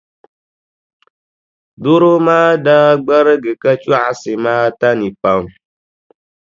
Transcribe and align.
Dɔro 1.81 2.11
maa 2.25 2.49
daa 2.65 2.89
gbarigi 3.03 3.53
ka 3.61 3.71
chɔɣisi 3.83 4.33
Maata 4.43 4.87
nii 4.99 5.11
pam. 5.21 5.41